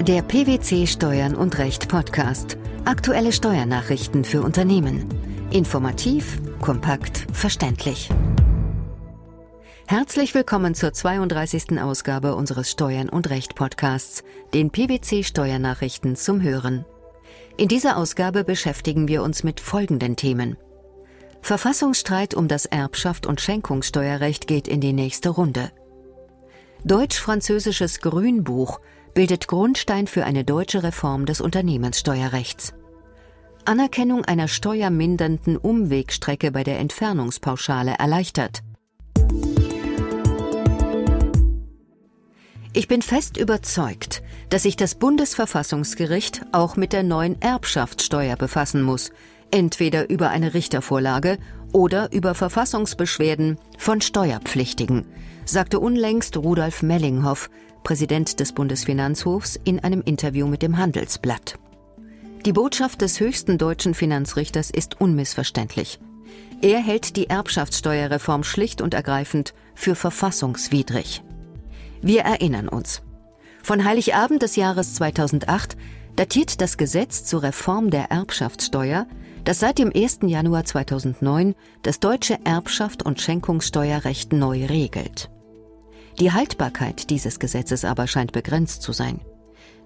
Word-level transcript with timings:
Der 0.00 0.22
PwC 0.22 0.86
Steuern 0.86 1.34
und 1.34 1.58
Recht 1.58 1.88
Podcast. 1.88 2.56
Aktuelle 2.84 3.32
Steuernachrichten 3.32 4.24
für 4.24 4.42
Unternehmen. 4.42 5.06
Informativ, 5.50 6.40
kompakt, 6.60 7.26
verständlich. 7.32 8.08
Herzlich 9.88 10.34
willkommen 10.34 10.76
zur 10.76 10.92
32. 10.92 11.80
Ausgabe 11.80 12.36
unseres 12.36 12.70
Steuern 12.70 13.08
und 13.08 13.28
Recht 13.28 13.56
Podcasts, 13.56 14.22
den 14.54 14.70
PwC 14.70 15.24
Steuernachrichten 15.24 16.14
zum 16.14 16.42
Hören. 16.42 16.84
In 17.56 17.66
dieser 17.66 17.96
Ausgabe 17.96 18.44
beschäftigen 18.44 19.08
wir 19.08 19.24
uns 19.24 19.42
mit 19.42 19.58
folgenden 19.58 20.14
Themen. 20.14 20.56
Verfassungsstreit 21.42 22.34
um 22.34 22.46
das 22.46 22.66
Erbschaft 22.66 23.26
und 23.26 23.40
Schenkungssteuerrecht 23.40 24.46
geht 24.46 24.68
in 24.68 24.80
die 24.80 24.92
nächste 24.92 25.30
Runde. 25.30 25.72
Deutsch-französisches 26.84 28.00
Grünbuch 28.00 28.78
bildet 29.18 29.48
Grundstein 29.48 30.06
für 30.06 30.24
eine 30.24 30.44
deutsche 30.44 30.84
Reform 30.84 31.26
des 31.26 31.40
Unternehmenssteuerrechts. 31.40 32.72
Anerkennung 33.64 34.24
einer 34.24 34.46
steuermindernden 34.46 35.56
Umwegstrecke 35.56 36.52
bei 36.52 36.62
der 36.62 36.78
Entfernungspauschale 36.78 37.96
erleichtert. 37.98 38.62
Ich 42.72 42.86
bin 42.86 43.02
fest 43.02 43.36
überzeugt, 43.36 44.22
dass 44.50 44.62
sich 44.62 44.76
das 44.76 44.94
Bundesverfassungsgericht 44.94 46.42
auch 46.52 46.76
mit 46.76 46.92
der 46.92 47.02
neuen 47.02 47.42
Erbschaftssteuer 47.42 48.36
befassen 48.36 48.82
muss, 48.82 49.10
entweder 49.50 50.08
über 50.10 50.30
eine 50.30 50.54
Richtervorlage 50.54 51.38
oder 51.72 52.12
über 52.12 52.36
Verfassungsbeschwerden 52.36 53.58
von 53.78 54.00
Steuerpflichtigen, 54.00 55.06
sagte 55.44 55.80
unlängst 55.80 56.36
Rudolf 56.36 56.84
Mellinghoff, 56.84 57.50
Präsident 57.88 58.38
des 58.38 58.52
Bundesfinanzhofs, 58.52 59.58
in 59.64 59.80
einem 59.80 60.02
Interview 60.02 60.46
mit 60.46 60.60
dem 60.60 60.76
Handelsblatt. 60.76 61.58
Die 62.44 62.52
Botschaft 62.52 63.00
des 63.00 63.18
höchsten 63.18 63.56
deutschen 63.56 63.94
Finanzrichters 63.94 64.68
ist 64.68 65.00
unmissverständlich. 65.00 65.98
Er 66.60 66.80
hält 66.80 67.16
die 67.16 67.30
Erbschaftssteuerreform 67.30 68.44
schlicht 68.44 68.82
und 68.82 68.92
ergreifend 68.92 69.54
für 69.74 69.94
verfassungswidrig. 69.94 71.22
Wir 72.02 72.24
erinnern 72.24 72.68
uns. 72.68 73.00
Von 73.62 73.82
Heiligabend 73.86 74.42
des 74.42 74.56
Jahres 74.56 74.92
2008 74.92 75.78
datiert 76.14 76.60
das 76.60 76.76
Gesetz 76.76 77.24
zur 77.24 77.42
Reform 77.42 77.88
der 77.88 78.10
Erbschaftssteuer, 78.10 79.06
das 79.44 79.60
seit 79.60 79.78
dem 79.78 79.90
1. 79.94 80.18
Januar 80.24 80.66
2009 80.66 81.54
das 81.84 82.00
deutsche 82.00 82.36
Erbschaft 82.44 83.02
und 83.02 83.18
Schenkungssteuerrecht 83.22 84.34
neu 84.34 84.66
regelt. 84.66 85.30
Die 86.20 86.32
Haltbarkeit 86.32 87.10
dieses 87.10 87.38
Gesetzes 87.38 87.84
aber 87.84 88.06
scheint 88.06 88.32
begrenzt 88.32 88.82
zu 88.82 88.92
sein. 88.92 89.20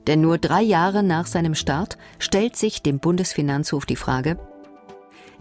Denn 0.06 0.20
nur 0.20 0.38
drei 0.38 0.62
Jahre 0.62 1.02
nach 1.02 1.26
seinem 1.26 1.54
Start 1.54 1.98
stellt 2.18 2.56
sich 2.56 2.82
dem 2.82 2.98
Bundesfinanzhof 2.98 3.86
die 3.86 3.96
Frage, 3.96 4.38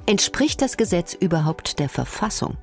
entspricht 0.06 0.62
das 0.62 0.78
Gesetz 0.78 1.14
überhaupt 1.14 1.80
der 1.80 1.90
Verfassung? 1.90 2.58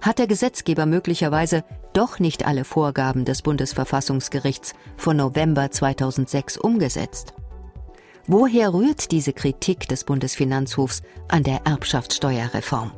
Hat 0.00 0.18
der 0.18 0.26
Gesetzgeber 0.26 0.84
möglicherweise 0.84 1.64
doch 1.92 2.18
nicht 2.18 2.46
alle 2.46 2.64
Vorgaben 2.64 3.24
des 3.24 3.42
Bundesverfassungsgerichts 3.42 4.74
von 4.96 5.16
November 5.16 5.70
2006 5.70 6.58
umgesetzt? 6.58 7.34
Woher 8.26 8.72
rührt 8.72 9.10
diese 9.10 9.32
Kritik 9.32 9.88
des 9.88 10.04
Bundesfinanzhofs 10.04 11.02
an 11.28 11.42
der 11.42 11.62
Erbschaftssteuerreform? 11.64 12.92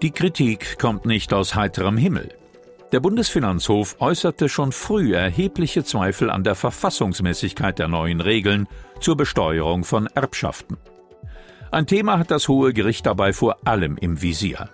Die 0.00 0.10
Kritik 0.10 0.78
kommt 0.78 1.06
nicht 1.06 1.32
aus 1.32 1.54
heiterem 1.54 1.96
Himmel. 1.96 2.30
Der 2.92 3.00
Bundesfinanzhof 3.00 3.96
äußerte 4.00 4.50
schon 4.50 4.70
früh 4.70 5.14
erhebliche 5.14 5.82
Zweifel 5.82 6.28
an 6.28 6.44
der 6.44 6.54
Verfassungsmäßigkeit 6.54 7.78
der 7.78 7.88
neuen 7.88 8.20
Regeln 8.20 8.68
zur 9.00 9.16
Besteuerung 9.16 9.82
von 9.84 10.08
Erbschaften. 10.08 10.76
Ein 11.70 11.86
Thema 11.86 12.18
hat 12.18 12.30
das 12.30 12.48
Hohe 12.48 12.74
Gericht 12.74 13.06
dabei 13.06 13.32
vor 13.32 13.66
allem 13.66 13.96
im 13.96 14.20
Visier. 14.20 14.68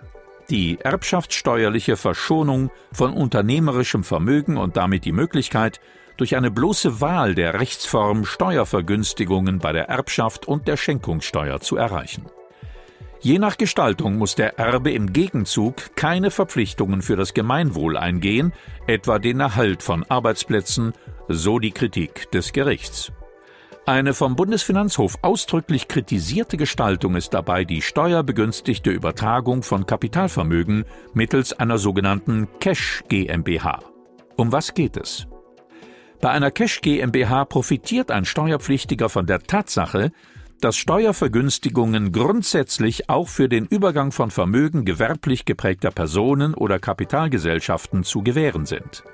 Die 0.51 0.81
erbschaftssteuerliche 0.81 1.97
Verschonung 1.97 2.73
von 2.91 3.13
unternehmerischem 3.13 4.03
Vermögen 4.03 4.57
und 4.57 4.77
damit 4.77 5.05
die 5.05 5.13
Möglichkeit, 5.13 5.81
durch 6.17 6.35
eine 6.35 6.51
bloße 6.51 7.01
Wahl 7.01 7.37
der 7.37 7.61
Rechtsform 7.61 8.25
Steuervergünstigungen 8.25 9.61
bei 9.61 9.73
der 9.73 9.89
Erbschaft 9.89 10.49
und 10.49 10.67
der 10.67 10.77
Schenkungssteuer 10.77 11.61
zu 11.61 11.77
erreichen. 11.77 12.27
Je 13.21 13.39
nach 13.39 13.59
Gestaltung 13.59 14.17
muss 14.17 14.37
der 14.37 14.59
Erbe 14.59 14.93
im 14.93 15.13
Gegenzug 15.13 15.97
keine 15.97 16.31
Verpflichtungen 16.31 17.03
für 17.03 17.17
das 17.17 17.35
Gemeinwohl 17.35 17.97
eingehen, 17.97 18.53
etwa 18.87 19.19
den 19.19 19.41
Erhalt 19.41 19.83
von 19.83 20.05
Arbeitsplätzen, 20.09 20.93
so 21.27 21.59
die 21.59 21.73
Kritik 21.73 22.31
des 22.31 22.53
Gerichts. 22.53 23.13
Eine 23.87 24.15
vom 24.15 24.37
Bundesfinanzhof 24.37 25.19
ausdrücklich 25.23 25.89
kritisierte 25.89 26.57
Gestaltung 26.57 27.17
ist 27.17 27.35
dabei 27.35 27.65
die 27.65 27.83
steuerbegünstigte 27.83 28.91
Übertragung 28.91 29.63
von 29.63 29.87
Kapitalvermögen 29.87 30.85
mittels 31.13 31.55
einer 31.55 31.79
sogenannten 31.79 32.49
Cash 32.61 33.03
GmbH. 33.09 33.81
Um 34.37 34.53
was 34.53 34.75
geht 34.75 34.97
es? 34.97 35.27
Bei 36.21 36.31
einer 36.31 36.51
Cash 36.51 36.83
GmbH 36.83 37.47
profitiert 37.47 38.11
ein 38.11 38.25
Steuerpflichtiger 38.25 39.09
von 39.09 39.27
der 39.27 39.41
Tatsache, 39.41 40.13
dass 40.61 40.77
Steuervergünstigungen 40.77 42.13
grundsätzlich 42.13 43.09
auch 43.09 43.29
für 43.29 43.49
den 43.49 43.67
Übergang 43.67 44.13
von 44.13 44.31
Vermögen 44.31 44.85
gewerblich 44.85 45.45
geprägter 45.45 45.91
Personen 45.91 46.55
oder 46.55 46.79
Kapitalgesellschaften 46.79 48.05
zu 48.05 48.23
gewähren 48.23 48.67
sind. 48.67 49.05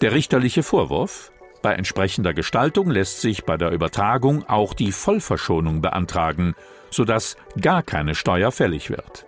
Der 0.00 0.12
richterliche 0.12 0.62
Vorwurf 0.62 1.32
bei 1.62 1.72
entsprechender 1.72 2.34
Gestaltung 2.34 2.90
lässt 2.90 3.20
sich 3.20 3.44
bei 3.44 3.56
der 3.56 3.70
Übertragung 3.70 4.44
auch 4.48 4.74
die 4.74 4.92
Vollverschonung 4.92 5.80
beantragen, 5.80 6.54
sodass 6.90 7.36
gar 7.60 7.82
keine 7.82 8.14
Steuer 8.14 8.52
fällig 8.52 8.90
wird. 8.90 9.26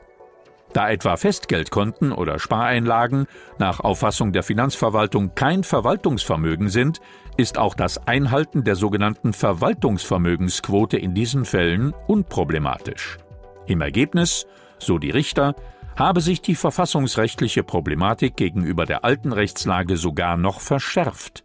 Da 0.77 0.91
etwa 0.91 1.17
Festgeldkonten 1.17 2.13
oder 2.13 2.39
Spareinlagen 2.39 3.29
nach 3.59 3.81
Auffassung 3.81 4.33
der 4.35 4.43
Finanzverwaltung 4.43 5.35
kein 5.35 5.65
Verwaltungsvermögen 5.65 6.69
sind, 6.69 7.01
ist 7.39 7.57
auch 7.57 7.73
das 7.73 8.07
Einhalten 8.07 8.63
der 8.63 8.77
sogenannten 8.77 9.33
Verwaltungsvermögensquote 9.33 10.99
in 10.99 11.15
diesen 11.15 11.47
Fällen 11.47 11.95
unproblematisch. 12.07 13.17
Im 13.65 13.81
Ergebnis, 13.81 14.47
so 14.79 14.99
die 14.99 15.09
Richter, 15.09 15.55
habe 15.97 16.21
sich 16.21 16.43
die 16.43 16.55
verfassungsrechtliche 16.55 17.63
Problematik 17.63 18.37
gegenüber 18.37 18.85
der 18.85 19.03
alten 19.03 19.33
Rechtslage 19.33 19.97
sogar 19.97 20.37
noch 20.37 20.61
verschärft, 20.61 21.43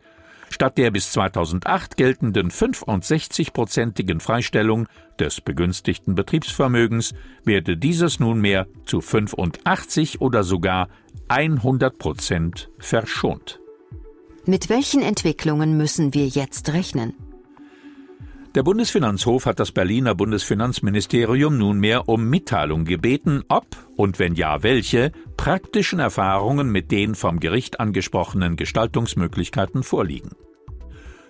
Statt 0.52 0.78
der 0.78 0.92
bis 0.92 1.12
2008 1.14 1.96
geltenden 1.96 2.52
65-prozentigen 2.52 4.20
Freistellung 4.20 4.88
des 5.18 5.40
begünstigten 5.40 6.14
Betriebsvermögens 6.14 7.14
werde 7.46 7.78
dieses 7.78 8.20
nunmehr 8.20 8.68
zu 8.86 9.00
85 9.00 10.20
oder 10.20 10.44
sogar 10.44 10.90
100 11.30 11.98
Prozent 11.98 12.70
verschont. 12.80 13.62
Mit 14.46 14.70
welchen 14.70 15.02
Entwicklungen 15.02 15.78
müssen 15.78 16.14
wir 16.14 16.28
jetzt 16.28 16.74
rechnen? 16.74 17.14
Der 18.54 18.64
Bundesfinanzhof 18.64 19.46
hat 19.46 19.62
das 19.62 19.72
Berliner 19.72 20.14
Bundesfinanzministerium 20.14 21.58
nunmehr 21.58 22.10
um 22.10 22.30
Mitteilung 22.30 22.84
gebeten, 22.84 23.46
ob 23.48 23.66
und 23.96 24.20
wenn 24.20 24.36
ja 24.36 24.62
welche 24.62 25.14
praktischen 25.38 26.00
Erfahrungen 26.00 26.70
mit 26.70 26.92
den 26.92 27.16
vom 27.16 27.40
Gericht 27.40 27.80
angesprochenen 27.80 28.58
Gestaltungsmöglichkeiten 28.58 29.84
vorliegen. 29.84 30.32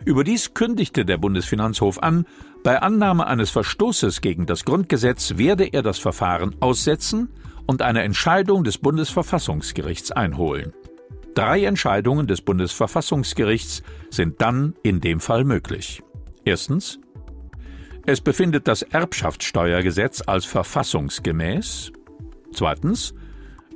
Überdies 0.04 0.56
kündigte 0.56 1.06
der 1.06 1.18
Bundesfinanzhof 1.18 2.02
an, 2.02 2.26
bei 2.64 2.82
Annahme 2.82 3.28
eines 3.28 3.52
Verstoßes 3.52 4.22
gegen 4.22 4.48
das 4.48 4.66
Grundgesetz 4.66 5.38
werde 5.38 5.66
er 5.66 5.84
das 5.84 6.00
Verfahren 6.00 6.56
aussetzen 6.60 7.30
und 7.68 7.84
eine 7.84 8.02
Entscheidung 8.02 8.64
des 8.64 8.80
Bundesverfassungsgerichts 8.80 10.12
einholen. 10.12 10.74
Drei 11.36 11.66
Entscheidungen 11.66 12.26
des 12.26 12.42
Bundesverfassungsgerichts 12.42 13.84
sind 14.10 14.42
dann 14.42 14.74
in 14.82 15.02
dem 15.02 15.20
Fall 15.20 15.44
möglich. 15.44 16.02
Erstens 16.44 17.00
es 18.06 18.22
befindet 18.22 18.68
das 18.68 18.82
Erbschaftssteuergesetz 18.82 20.24
als 20.26 20.46
verfassungsgemäß. 20.46 21.92
Zweitens. 22.54 23.14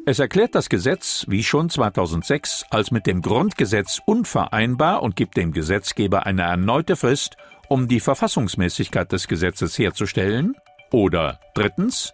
Es 0.07 0.19
erklärt 0.19 0.54
das 0.54 0.69
Gesetz, 0.69 1.25
wie 1.27 1.44
schon 1.44 1.69
2006, 1.69 2.66
als 2.69 2.92
mit 2.92 3.07
dem 3.07 3.24
Grundgesetz 3.24 4.01
unvereinbar 4.06 5.01
und 5.01 5.16
gibt 5.16 5.36
dem 5.36 5.51
Gesetzgeber 5.51 6.27
eine 6.27 6.44
erneute 6.44 6.95
Frist, 6.95 7.38
um 7.69 7.88
die 7.88 8.00
Verfassungsmäßigkeit 8.00 9.12
des 9.12 9.27
Gesetzes 9.27 9.80
herzustellen. 9.80 10.56
Oder 10.92 11.39
drittens. 11.56 12.13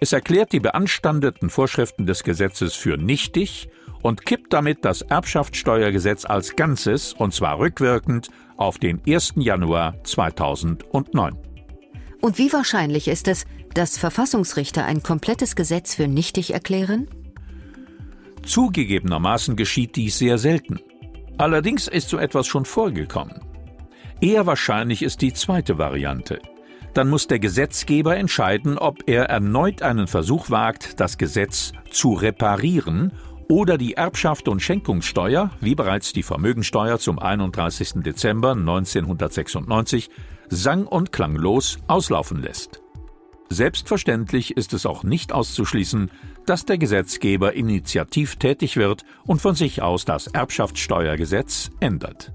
Es 0.00 0.12
erklärt 0.12 0.52
die 0.52 0.60
beanstandeten 0.60 1.50
Vorschriften 1.50 2.06
des 2.06 2.22
Gesetzes 2.22 2.74
für 2.74 2.96
nichtig 2.96 3.68
und 4.02 4.24
kippt 4.24 4.52
damit 4.52 4.84
das 4.84 5.02
Erbschaftssteuergesetz 5.02 6.24
als 6.24 6.54
Ganzes, 6.56 7.14
und 7.14 7.34
zwar 7.34 7.58
rückwirkend, 7.58 8.28
auf 8.56 8.78
den 8.78 9.00
1. 9.06 9.34
Januar 9.36 9.94
2009. 10.04 11.43
Und 12.24 12.38
wie 12.38 12.50
wahrscheinlich 12.54 13.08
ist 13.08 13.28
es, 13.28 13.44
dass 13.74 13.98
Verfassungsrichter 13.98 14.86
ein 14.86 15.02
komplettes 15.02 15.56
Gesetz 15.56 15.94
für 15.94 16.08
nichtig 16.08 16.54
erklären? 16.54 17.06
Zugegebenermaßen 18.42 19.56
geschieht 19.56 19.94
dies 19.96 20.16
sehr 20.16 20.38
selten. 20.38 20.80
Allerdings 21.36 21.86
ist 21.86 22.08
so 22.08 22.16
etwas 22.16 22.46
schon 22.46 22.64
vorgekommen. 22.64 23.42
Eher 24.22 24.46
wahrscheinlich 24.46 25.02
ist 25.02 25.20
die 25.20 25.34
zweite 25.34 25.76
Variante. 25.76 26.40
Dann 26.94 27.10
muss 27.10 27.26
der 27.26 27.40
Gesetzgeber 27.40 28.16
entscheiden, 28.16 28.78
ob 28.78 29.02
er 29.06 29.24
erneut 29.24 29.82
einen 29.82 30.06
Versuch 30.06 30.48
wagt, 30.48 31.00
das 31.00 31.18
Gesetz 31.18 31.72
zu 31.90 32.14
reparieren 32.14 33.12
oder 33.50 33.76
die 33.76 33.98
Erbschaft 33.98 34.48
und 34.48 34.62
Schenkungssteuer, 34.62 35.50
wie 35.60 35.74
bereits 35.74 36.14
die 36.14 36.22
Vermögensteuer 36.22 36.98
zum 36.98 37.18
31. 37.18 37.96
Dezember 37.96 38.52
1996, 38.52 40.08
sang- 40.48 40.86
und 40.86 41.12
klanglos 41.12 41.78
auslaufen 41.86 42.42
lässt. 42.42 42.80
Selbstverständlich 43.50 44.56
ist 44.56 44.72
es 44.72 44.86
auch 44.86 45.04
nicht 45.04 45.32
auszuschließen, 45.32 46.10
dass 46.46 46.64
der 46.64 46.78
Gesetzgeber 46.78 47.52
initiativ 47.52 48.36
tätig 48.36 48.76
wird 48.76 49.04
und 49.26 49.40
von 49.40 49.54
sich 49.54 49.82
aus 49.82 50.04
das 50.04 50.26
Erbschaftssteuergesetz 50.28 51.70
ändert. 51.80 52.32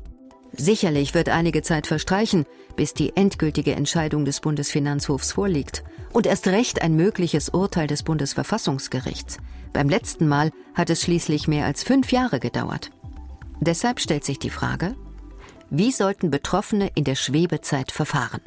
Sicherlich 0.54 1.14
wird 1.14 1.30
einige 1.30 1.62
Zeit 1.62 1.88
verstreichen, 1.88 2.46
bis 2.76 2.94
die 2.94 3.16
endgültige 3.16 3.76
Entscheidung 3.76 4.26
des 4.26 4.40
Bundesfinanzhofs 4.40 5.32
vorliegt 5.32 5.84
und 6.12 6.26
erst 6.26 6.48
recht 6.48 6.82
ein 6.82 6.96
mögliches 6.96 7.50
Urteil 7.50 7.88
des 7.88 8.04
Bundesverfassungsgerichts. 8.04 9.38
Beim 9.74 9.90
letzten 9.90 10.28
Mal 10.28 10.52
hat 10.74 10.90
es 10.90 11.02
schließlich 11.02 11.48
mehr 11.48 11.66
als 11.66 11.84
fünf 11.84 12.12
Jahre 12.12 12.40
gedauert. 12.40 12.92
Deshalb 13.60 14.00
stellt 14.00 14.24
sich 14.24 14.40
die 14.40 14.50
Frage, 14.50 14.96
wie 15.70 15.92
sollten 15.92 16.32
Betroffene 16.32 16.90
in 16.96 17.04
der 17.04 17.16
Schwebezeit 17.16 17.92
verfahren? 17.92 18.42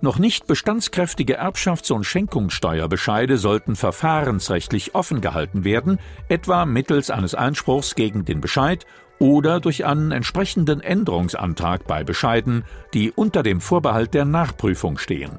Noch 0.00 0.18
nicht 0.18 0.46
bestandskräftige 0.46 1.40
Erbschafts- 1.40 1.90
und 1.90 2.04
Schenkungssteuerbescheide 2.04 3.38
sollten 3.38 3.74
verfahrensrechtlich 3.74 4.94
offen 4.94 5.22
gehalten 5.22 5.64
werden, 5.64 5.98
etwa 6.28 6.66
mittels 6.66 7.08
eines 7.08 7.34
Einspruchs 7.34 7.94
gegen 7.94 8.26
den 8.26 8.42
Bescheid 8.42 8.84
oder 9.18 9.60
durch 9.60 9.86
einen 9.86 10.10
entsprechenden 10.10 10.80
Änderungsantrag 10.80 11.86
bei 11.86 12.04
Bescheiden, 12.04 12.64
die 12.92 13.12
unter 13.12 13.42
dem 13.42 13.62
Vorbehalt 13.62 14.12
der 14.12 14.26
Nachprüfung 14.26 14.98
stehen. 14.98 15.38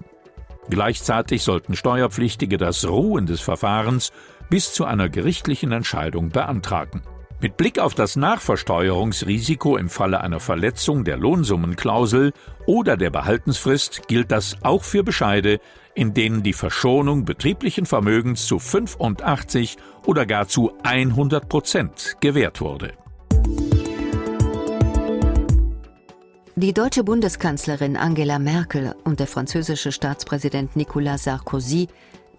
Gleichzeitig 0.69 1.43
sollten 1.43 1.75
Steuerpflichtige 1.75 2.57
das 2.57 2.87
Ruhen 2.87 3.27
des 3.27 3.41
Verfahrens 3.41 4.11
bis 4.49 4.73
zu 4.73 4.85
einer 4.85 5.09
gerichtlichen 5.09 5.73
Entscheidung 5.73 6.29
beantragen. 6.29 7.03
Mit 7.41 7.57
Blick 7.57 7.79
auf 7.79 7.93
das 7.93 8.15
Nachversteuerungsrisiko 8.15 9.75
im 9.75 9.89
Falle 9.89 10.21
einer 10.21 10.39
Verletzung 10.39 11.03
der 11.03 11.17
Lohnsummenklausel 11.17 12.31
oder 12.65 12.95
der 12.95 13.09
Behaltensfrist 13.09 14.07
gilt 14.07 14.31
das 14.31 14.55
auch 14.63 14.83
für 14.83 15.03
Bescheide, 15.03 15.59
in 15.95 16.13
denen 16.13 16.43
die 16.43 16.53
Verschonung 16.53 17.25
betrieblichen 17.25 17.85
Vermögens 17.85 18.47
zu 18.47 18.57
85 18.57 19.75
oder 20.05 20.25
gar 20.25 20.47
zu 20.47 20.71
100 20.83 21.49
Prozent 21.49 22.17
gewährt 22.21 22.61
wurde. 22.61 22.93
Die 26.57 26.73
deutsche 26.73 27.03
Bundeskanzlerin 27.03 27.97
Angela 27.97 28.39
Merkel 28.39 28.95
und 29.03 29.19
der 29.19 29.27
französische 29.27 29.91
Staatspräsident 29.91 30.77
Nicolas 30.77 31.25
Sarkozy 31.25 31.89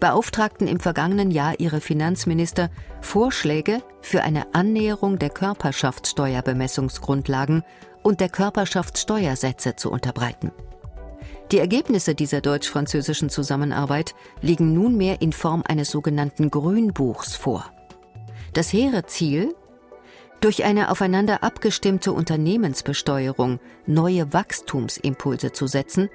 beauftragten 0.01 0.69
im 0.69 0.81
vergangenen 0.81 1.31
Jahr 1.31 1.61
ihre 1.61 1.81
Finanzminister, 1.81 2.69
Vorschläge 3.01 3.81
für 4.01 4.23
eine 4.23 4.55
Annäherung 4.55 5.19
der 5.19 5.31
Körperschaftssteuerbemessungsgrundlagen 5.31 7.63
und 8.03 8.21
der 8.21 8.29
Körperschaftssteuersätze 8.29 9.77
zu 9.77 9.91
unterbreiten. 9.91 10.53
Die 11.53 11.59
Ergebnisse 11.59 12.15
dieser 12.15 12.41
deutsch-französischen 12.41 13.31
Zusammenarbeit 13.31 14.15
liegen 14.41 14.75
nunmehr 14.75 15.23
in 15.23 15.33
Form 15.33 15.63
eines 15.67 15.91
sogenannten 15.91 16.51
Grünbuchs 16.51 17.37
vor. 17.37 17.65
Das 18.53 18.73
hehre 18.73 19.07
Ziel, 19.07 19.55
durch 20.41 20.65
eine 20.65 20.91
aufeinander 20.91 21.43
abgestimmte 21.43 22.13
Unternehmensbesteuerung 22.13 23.59
neue 23.87 24.33
Wachstumsimpulse 24.33 25.53
zu 25.53 25.67
setzen 25.67 26.11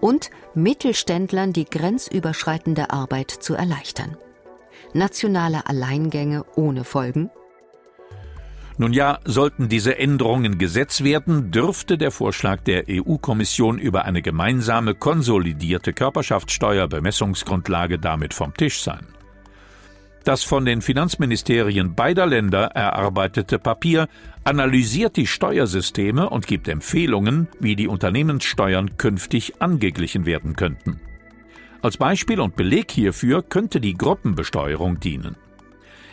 und 0.00 0.30
Mittelständlern 0.54 1.52
die 1.52 1.64
grenzüberschreitende 1.64 2.90
Arbeit 2.90 3.30
zu 3.30 3.54
erleichtern. 3.54 4.16
Nationale 4.94 5.66
Alleingänge 5.66 6.44
ohne 6.56 6.84
Folgen? 6.84 7.30
Nun 8.80 8.92
ja, 8.92 9.18
sollten 9.24 9.68
diese 9.68 9.98
Änderungen 9.98 10.56
Gesetz 10.56 11.02
werden, 11.02 11.50
dürfte 11.50 11.98
der 11.98 12.12
Vorschlag 12.12 12.60
der 12.60 12.84
EU-Kommission 12.88 13.76
über 13.78 14.04
eine 14.04 14.22
gemeinsame 14.22 14.94
konsolidierte 14.94 15.92
Körperschaftssteuerbemessungsgrundlage 15.92 17.98
damit 17.98 18.34
vom 18.34 18.54
Tisch 18.54 18.80
sein. 18.80 19.04
Das 20.28 20.42
von 20.42 20.66
den 20.66 20.82
Finanzministerien 20.82 21.94
beider 21.94 22.26
Länder 22.26 22.64
erarbeitete 22.74 23.58
Papier 23.58 24.08
analysiert 24.44 25.16
die 25.16 25.26
Steuersysteme 25.26 26.28
und 26.28 26.46
gibt 26.46 26.68
Empfehlungen, 26.68 27.48
wie 27.60 27.76
die 27.76 27.88
Unternehmenssteuern 27.88 28.98
künftig 28.98 29.62
angeglichen 29.62 30.26
werden 30.26 30.54
könnten. 30.54 31.00
Als 31.80 31.96
Beispiel 31.96 32.40
und 32.40 32.56
Beleg 32.56 32.90
hierfür 32.90 33.42
könnte 33.42 33.80
die 33.80 33.94
Gruppenbesteuerung 33.94 35.00
dienen. 35.00 35.36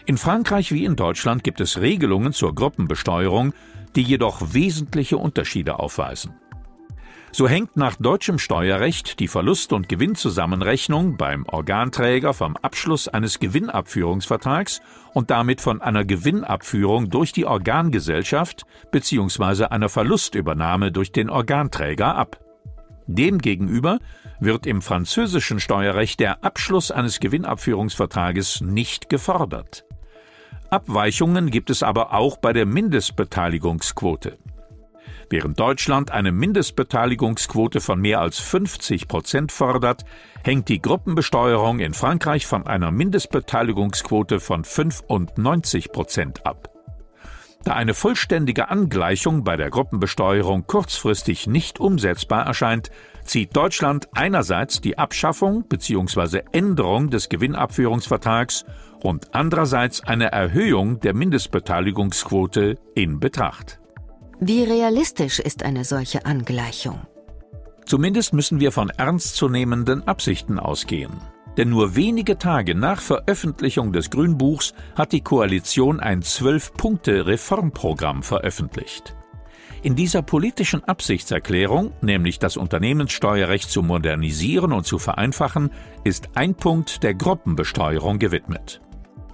In 0.05 0.15
Frankreich 0.15 0.71
wie 0.71 0.85
in 0.85 0.95
Deutschland 0.95 1.43
gibt 1.43 1.59
es 1.59 1.81
Regelungen 1.81 2.31
zur 2.31 2.55
Gruppenbesteuerung, 2.55 3.53
die 3.97 4.03
jedoch 4.03 4.53
wesentliche 4.53 5.17
Unterschiede 5.17 5.77
aufweisen. 5.77 6.35
So 7.37 7.49
hängt 7.49 7.75
nach 7.75 7.97
deutschem 7.97 8.39
Steuerrecht 8.39 9.19
die 9.19 9.27
Verlust- 9.27 9.73
und 9.73 9.89
Gewinnzusammenrechnung 9.89 11.17
beim 11.17 11.45
Organträger 11.45 12.33
vom 12.33 12.55
Abschluss 12.55 13.09
eines 13.09 13.39
Gewinnabführungsvertrags 13.39 14.79
und 15.13 15.31
damit 15.31 15.59
von 15.59 15.81
einer 15.81 16.05
Gewinnabführung 16.05 17.09
durch 17.09 17.33
die 17.33 17.45
Organgesellschaft 17.45 18.65
bzw. 18.89 19.65
einer 19.65 19.89
Verlustübernahme 19.89 20.93
durch 20.93 21.11
den 21.11 21.29
Organträger 21.29 22.15
ab. 22.15 22.39
Demgegenüber 23.05 23.99
wird 24.39 24.65
im 24.65 24.81
französischen 24.81 25.59
Steuerrecht 25.59 26.21
der 26.21 26.41
Abschluss 26.45 26.89
eines 26.89 27.19
Gewinnabführungsvertrages 27.19 28.61
nicht 28.61 29.09
gefordert. 29.09 29.83
Abweichungen 30.69 31.51
gibt 31.51 31.69
es 31.69 31.83
aber 31.83 32.13
auch 32.13 32.37
bei 32.37 32.53
der 32.53 32.65
Mindestbeteiligungsquote. 32.65 34.37
Während 35.29 35.59
Deutschland 35.59 36.11
eine 36.11 36.31
Mindestbeteiligungsquote 36.31 37.81
von 37.81 37.99
mehr 37.99 38.21
als 38.21 38.39
50 38.39 39.07
Prozent 39.07 39.51
fordert, 39.51 40.05
hängt 40.43 40.69
die 40.69 40.81
Gruppenbesteuerung 40.81 41.79
in 41.79 41.93
Frankreich 41.93 42.45
von 42.45 42.67
einer 42.67 42.91
Mindestbeteiligungsquote 42.91 44.39
von 44.39 44.63
95 44.63 45.91
Prozent 45.91 46.45
ab. 46.45 46.69
Da 47.65 47.73
eine 47.73 47.95
vollständige 47.95 48.69
Angleichung 48.69 49.43
bei 49.43 49.57
der 49.57 49.71
Gruppenbesteuerung 49.71 50.67
kurzfristig 50.67 51.47
nicht 51.47 51.79
umsetzbar 51.79 52.45
erscheint, 52.45 52.91
zieht 53.23 53.55
Deutschland 53.55 54.07
einerseits 54.13 54.81
die 54.81 54.99
Abschaffung 54.99 55.67
bzw. 55.67 56.43
Änderung 56.51 57.09
des 57.09 57.27
Gewinnabführungsvertrags 57.27 58.65
und 59.01 59.33
andererseits 59.33 60.03
eine 60.03 60.31
Erhöhung 60.31 60.99
der 60.99 61.15
Mindestbeteiligungsquote 61.15 62.77
in 62.93 63.19
Betracht. 63.19 63.79
Wie 64.39 64.63
realistisch 64.63 65.39
ist 65.39 65.63
eine 65.63 65.85
solche 65.85 66.25
Angleichung? 66.25 66.99
Zumindest 67.85 68.33
müssen 68.33 68.59
wir 68.59 68.71
von 68.71 68.89
ernstzunehmenden 68.89 70.07
Absichten 70.07 70.59
ausgehen. 70.59 71.13
Denn 71.55 71.69
nur 71.69 71.95
wenige 71.95 72.37
Tage 72.37 72.75
nach 72.75 72.99
Veröffentlichung 72.99 73.93
des 73.93 74.09
Grünbuchs 74.09 74.73
hat 74.95 75.13
die 75.13 75.21
Koalition 75.21 76.01
ein 76.01 76.21
Zwölf-Punkte-Reformprogramm 76.21 78.23
veröffentlicht. 78.23 79.15
In 79.81 79.95
dieser 79.95 80.21
politischen 80.21 80.83
Absichtserklärung, 80.83 81.93
nämlich 82.01 82.39
das 82.39 82.57
Unternehmenssteuerrecht 82.57 83.69
zu 83.69 83.83
modernisieren 83.83 84.73
und 84.73 84.85
zu 84.85 84.97
vereinfachen, 84.97 85.69
ist 86.03 86.29
ein 86.33 86.55
Punkt 86.55 87.03
der 87.03 87.13
Gruppenbesteuerung 87.13 88.19
gewidmet. 88.19 88.81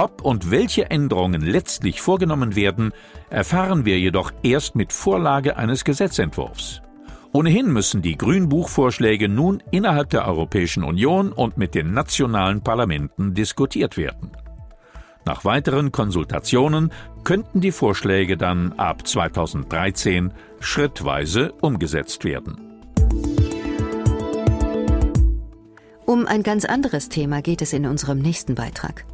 Ob 0.01 0.23
und 0.23 0.49
welche 0.49 0.89
Änderungen 0.89 1.41
letztlich 1.41 2.01
vorgenommen 2.01 2.55
werden, 2.55 2.91
erfahren 3.29 3.85
wir 3.85 3.99
jedoch 3.99 4.31
erst 4.41 4.75
mit 4.75 4.93
Vorlage 4.93 5.57
eines 5.57 5.83
Gesetzentwurfs. 5.83 6.81
Ohnehin 7.33 7.71
müssen 7.71 8.01
die 8.01 8.17
Grünbuchvorschläge 8.17 9.29
nun 9.29 9.61
innerhalb 9.69 10.09
der 10.09 10.27
Europäischen 10.27 10.83
Union 10.83 11.31
und 11.31 11.59
mit 11.59 11.75
den 11.75 11.93
nationalen 11.93 12.63
Parlamenten 12.63 13.35
diskutiert 13.35 13.95
werden. 13.95 14.31
Nach 15.23 15.45
weiteren 15.45 15.91
Konsultationen 15.91 16.91
könnten 17.23 17.61
die 17.61 17.71
Vorschläge 17.71 18.37
dann 18.37 18.73
ab 18.79 19.07
2013 19.07 20.33
schrittweise 20.61 21.51
umgesetzt 21.61 22.25
werden. 22.25 22.57
Um 26.07 26.25
ein 26.25 26.41
ganz 26.41 26.65
anderes 26.65 27.07
Thema 27.09 27.43
geht 27.43 27.61
es 27.61 27.71
in 27.71 27.85
unserem 27.85 28.17
nächsten 28.17 28.55
Beitrag. 28.55 29.05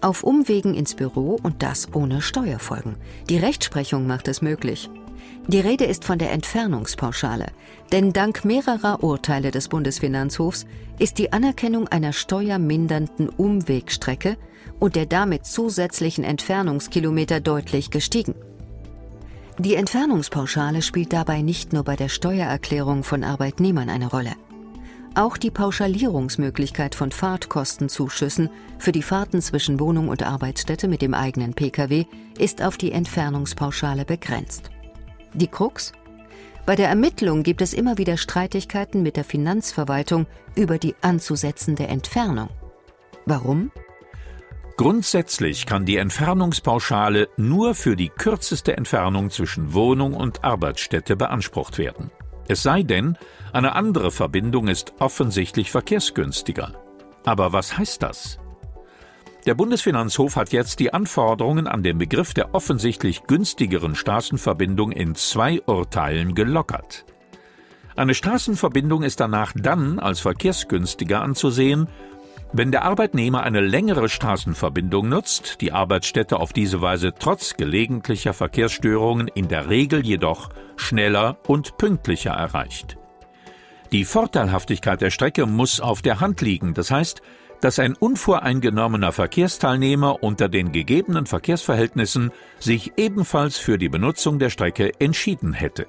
Auf 0.00 0.22
Umwegen 0.22 0.74
ins 0.74 0.94
Büro 0.94 1.38
und 1.42 1.62
das 1.62 1.94
ohne 1.94 2.20
Steuerfolgen. 2.20 2.96
Die 3.28 3.38
Rechtsprechung 3.38 4.06
macht 4.06 4.28
es 4.28 4.42
möglich. 4.42 4.90
Die 5.48 5.60
Rede 5.60 5.84
ist 5.84 6.04
von 6.04 6.18
der 6.18 6.32
Entfernungspauschale, 6.32 7.46
denn 7.92 8.12
dank 8.12 8.44
mehrerer 8.44 9.02
Urteile 9.02 9.50
des 9.50 9.68
Bundesfinanzhofs 9.68 10.66
ist 10.98 11.18
die 11.18 11.32
Anerkennung 11.32 11.88
einer 11.88 12.12
steuermindernden 12.12 13.28
Umwegstrecke 13.28 14.36
und 14.80 14.96
der 14.96 15.06
damit 15.06 15.46
zusätzlichen 15.46 16.24
Entfernungskilometer 16.24 17.40
deutlich 17.40 17.90
gestiegen. 17.90 18.34
Die 19.58 19.76
Entfernungspauschale 19.76 20.82
spielt 20.82 21.12
dabei 21.12 21.40
nicht 21.40 21.72
nur 21.72 21.84
bei 21.84 21.96
der 21.96 22.10
Steuererklärung 22.10 23.04
von 23.04 23.24
Arbeitnehmern 23.24 23.88
eine 23.88 24.08
Rolle. 24.08 24.32
Auch 25.16 25.38
die 25.38 25.50
Pauschalierungsmöglichkeit 25.50 26.94
von 26.94 27.10
Fahrtkostenzuschüssen 27.10 28.50
für 28.78 28.92
die 28.92 29.02
Fahrten 29.02 29.40
zwischen 29.40 29.80
Wohnung 29.80 30.10
und 30.10 30.22
Arbeitsstätte 30.22 30.88
mit 30.88 31.00
dem 31.00 31.14
eigenen 31.14 31.54
Pkw 31.54 32.04
ist 32.38 32.62
auf 32.62 32.76
die 32.76 32.92
Entfernungspauschale 32.92 34.04
begrenzt. 34.04 34.70
Die 35.32 35.46
Krux? 35.46 35.92
Bei 36.66 36.76
der 36.76 36.90
Ermittlung 36.90 37.44
gibt 37.44 37.62
es 37.62 37.72
immer 37.72 37.96
wieder 37.96 38.18
Streitigkeiten 38.18 39.02
mit 39.02 39.16
der 39.16 39.24
Finanzverwaltung 39.24 40.26
über 40.54 40.76
die 40.76 40.94
anzusetzende 41.00 41.86
Entfernung. 41.86 42.50
Warum? 43.24 43.70
Grundsätzlich 44.76 45.64
kann 45.64 45.86
die 45.86 45.96
Entfernungspauschale 45.96 47.30
nur 47.38 47.74
für 47.74 47.96
die 47.96 48.10
kürzeste 48.10 48.76
Entfernung 48.76 49.30
zwischen 49.30 49.72
Wohnung 49.72 50.12
und 50.12 50.44
Arbeitsstätte 50.44 51.16
beansprucht 51.16 51.78
werden. 51.78 52.10
Es 52.48 52.62
sei 52.62 52.82
denn, 52.82 53.16
eine 53.52 53.74
andere 53.74 54.10
Verbindung 54.10 54.68
ist 54.68 54.94
offensichtlich 54.98 55.70
verkehrsgünstiger. 55.70 56.72
Aber 57.24 57.52
was 57.52 57.76
heißt 57.76 58.02
das? 58.02 58.38
Der 59.46 59.54
Bundesfinanzhof 59.54 60.36
hat 60.36 60.52
jetzt 60.52 60.80
die 60.80 60.92
Anforderungen 60.92 61.68
an 61.68 61.82
den 61.84 61.98
Begriff 61.98 62.34
der 62.34 62.54
offensichtlich 62.54 63.24
günstigeren 63.24 63.94
Straßenverbindung 63.94 64.90
in 64.90 65.14
zwei 65.14 65.62
Urteilen 65.66 66.34
gelockert. 66.34 67.04
Eine 67.94 68.14
Straßenverbindung 68.14 69.04
ist 69.04 69.20
danach 69.20 69.52
dann 69.54 69.98
als 69.98 70.20
verkehrsgünstiger 70.20 71.22
anzusehen, 71.22 71.88
wenn 72.52 72.70
der 72.70 72.84
Arbeitnehmer 72.84 73.42
eine 73.42 73.60
längere 73.60 74.08
Straßenverbindung 74.08 75.08
nutzt, 75.08 75.60
die 75.60 75.72
Arbeitsstätte 75.72 76.38
auf 76.38 76.52
diese 76.52 76.80
Weise 76.80 77.12
trotz 77.18 77.56
gelegentlicher 77.56 78.32
Verkehrsstörungen 78.32 79.28
in 79.28 79.48
der 79.48 79.68
Regel 79.68 80.04
jedoch 80.04 80.50
schneller 80.76 81.38
und 81.46 81.76
pünktlicher 81.76 82.32
erreicht. 82.32 82.96
Die 83.92 84.04
Vorteilhaftigkeit 84.04 85.00
der 85.00 85.10
Strecke 85.10 85.46
muss 85.46 85.80
auf 85.80 86.02
der 86.02 86.20
Hand 86.20 86.40
liegen, 86.40 86.74
das 86.74 86.90
heißt, 86.90 87.22
dass 87.60 87.78
ein 87.78 87.94
unvoreingenommener 87.94 89.12
Verkehrsteilnehmer 89.12 90.22
unter 90.22 90.48
den 90.48 90.72
gegebenen 90.72 91.26
Verkehrsverhältnissen 91.26 92.30
sich 92.58 92.92
ebenfalls 92.96 93.56
für 93.56 93.78
die 93.78 93.88
Benutzung 93.88 94.38
der 94.38 94.50
Strecke 94.50 94.92
entschieden 95.00 95.52
hätte. 95.52 95.86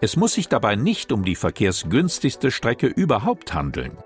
Es 0.00 0.16
muss 0.16 0.34
sich 0.34 0.48
dabei 0.48 0.76
nicht 0.76 1.10
um 1.10 1.24
die 1.24 1.34
verkehrsgünstigste 1.34 2.50
Strecke 2.50 2.86
überhaupt 2.86 3.52
handeln 3.52 3.98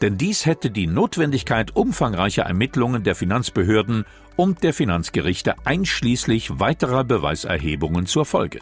denn 0.00 0.16
dies 0.16 0.46
hätte 0.46 0.70
die 0.70 0.86
Notwendigkeit 0.86 1.74
umfangreicher 1.74 2.44
Ermittlungen 2.44 3.02
der 3.02 3.14
Finanzbehörden 3.14 4.04
und 4.36 4.62
der 4.62 4.72
Finanzgerichte 4.72 5.54
einschließlich 5.66 6.60
weiterer 6.60 7.04
Beweiserhebungen 7.04 8.06
zur 8.06 8.24
Folge. 8.24 8.60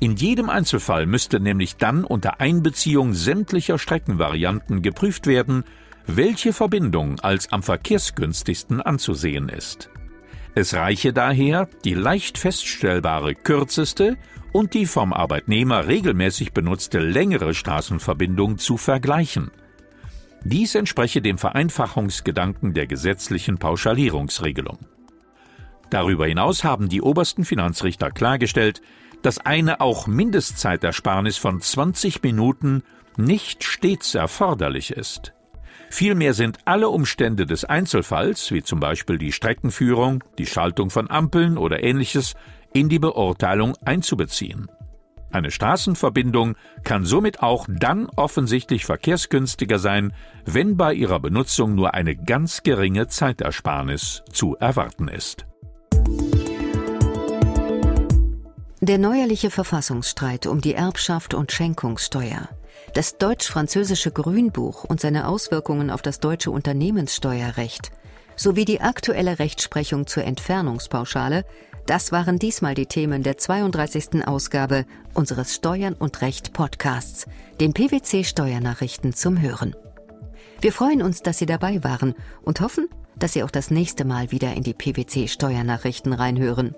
In 0.00 0.16
jedem 0.16 0.50
Einzelfall 0.50 1.06
müsste 1.06 1.40
nämlich 1.40 1.76
dann 1.76 2.04
unter 2.04 2.40
Einbeziehung 2.40 3.12
sämtlicher 3.14 3.78
Streckenvarianten 3.78 4.82
geprüft 4.82 5.26
werden, 5.26 5.64
welche 6.06 6.52
Verbindung 6.52 7.20
als 7.20 7.52
am 7.52 7.62
verkehrsgünstigsten 7.62 8.80
anzusehen 8.80 9.48
ist. 9.48 9.90
Es 10.54 10.74
reiche 10.74 11.12
daher, 11.12 11.68
die 11.84 11.94
leicht 11.94 12.38
feststellbare 12.38 13.34
kürzeste 13.34 14.16
und 14.52 14.74
die 14.74 14.86
vom 14.86 15.12
Arbeitnehmer 15.12 15.88
regelmäßig 15.88 16.52
benutzte 16.52 17.00
längere 17.00 17.54
Straßenverbindung 17.54 18.58
zu 18.58 18.76
vergleichen– 18.76 19.50
dies 20.44 20.74
entspreche 20.74 21.22
dem 21.22 21.38
Vereinfachungsgedanken 21.38 22.74
der 22.74 22.86
gesetzlichen 22.86 23.58
Pauschalierungsregelung. 23.58 24.78
Darüber 25.90 26.26
hinaus 26.26 26.64
haben 26.64 26.88
die 26.88 27.02
obersten 27.02 27.44
Finanzrichter 27.44 28.10
klargestellt, 28.10 28.82
dass 29.22 29.38
eine 29.38 29.80
auch 29.80 30.06
Mindestzeitersparnis 30.06 31.38
von 31.38 31.60
20 31.60 32.22
Minuten 32.22 32.82
nicht 33.16 33.64
stets 33.64 34.14
erforderlich 34.14 34.90
ist. 34.90 35.32
Vielmehr 35.90 36.34
sind 36.34 36.58
alle 36.64 36.88
Umstände 36.88 37.46
des 37.46 37.64
Einzelfalls, 37.64 38.50
wie 38.50 38.62
zum 38.62 38.80
Beispiel 38.80 39.16
die 39.16 39.32
Streckenführung, 39.32 40.24
die 40.38 40.46
Schaltung 40.46 40.90
von 40.90 41.10
Ampeln 41.10 41.56
oder 41.56 41.82
ähnliches, 41.82 42.34
in 42.72 42.88
die 42.88 42.98
Beurteilung 42.98 43.76
einzubeziehen. 43.84 44.68
Eine 45.34 45.50
Straßenverbindung 45.50 46.54
kann 46.84 47.04
somit 47.04 47.42
auch 47.42 47.66
dann 47.68 48.08
offensichtlich 48.14 48.84
verkehrsgünstiger 48.84 49.80
sein, 49.80 50.12
wenn 50.44 50.76
bei 50.76 50.94
ihrer 50.94 51.18
Benutzung 51.18 51.74
nur 51.74 51.92
eine 51.92 52.14
ganz 52.14 52.62
geringe 52.62 53.08
Zeitersparnis 53.08 54.22
zu 54.30 54.54
erwarten 54.54 55.08
ist. 55.08 55.44
Der 58.80 58.98
neuerliche 58.98 59.50
Verfassungsstreit 59.50 60.46
um 60.46 60.60
die 60.60 60.74
Erbschaft 60.74 61.34
und 61.34 61.50
Schenkungssteuer, 61.50 62.48
das 62.94 63.18
deutsch-französische 63.18 64.12
Grünbuch 64.12 64.84
und 64.84 65.00
seine 65.00 65.26
Auswirkungen 65.26 65.90
auf 65.90 66.02
das 66.02 66.20
deutsche 66.20 66.52
Unternehmenssteuerrecht 66.52 67.90
sowie 68.36 68.64
die 68.64 68.80
aktuelle 68.80 69.40
Rechtsprechung 69.40 70.06
zur 70.06 70.22
Entfernungspauschale 70.24 71.44
das 71.86 72.12
waren 72.12 72.38
diesmal 72.38 72.74
die 72.74 72.86
Themen 72.86 73.22
der 73.22 73.36
32. 73.36 74.26
Ausgabe 74.26 74.86
unseres 75.12 75.54
Steuern 75.54 75.94
und 75.94 76.22
Recht 76.22 76.52
Podcasts, 76.52 77.26
den 77.60 77.74
PwC 77.74 78.24
Steuernachrichten 78.24 79.12
zum 79.12 79.40
Hören. 79.40 79.76
Wir 80.60 80.72
freuen 80.72 81.02
uns, 81.02 81.22
dass 81.22 81.38
Sie 81.38 81.46
dabei 81.46 81.84
waren 81.84 82.14
und 82.42 82.60
hoffen, 82.60 82.88
dass 83.16 83.34
Sie 83.34 83.42
auch 83.42 83.50
das 83.50 83.70
nächste 83.70 84.04
Mal 84.04 84.30
wieder 84.30 84.54
in 84.54 84.62
die 84.62 84.74
PwC 84.74 85.28
Steuernachrichten 85.28 86.12
reinhören. 86.12 86.74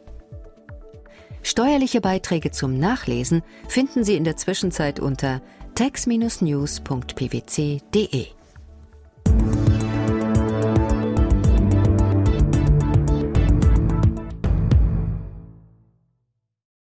Steuerliche 1.43 2.01
Beiträge 2.01 2.51
zum 2.51 2.79
Nachlesen 2.79 3.43
finden 3.69 4.03
Sie 4.03 4.17
in 4.17 4.25
der 4.25 4.37
Zwischenzeit 4.37 4.99
unter 4.99 5.41
tax-news.pwc.de. 5.77 8.36